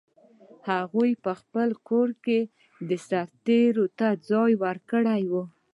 هغوی 0.69 1.11
په 1.23 1.31
خپل 1.39 1.69
کور 1.87 2.09
کې 2.23 2.39
سرتېرو 3.07 3.85
ته 3.97 4.07
ځای 4.29 4.51
ورکړی 4.63 5.23
و. 5.31 5.33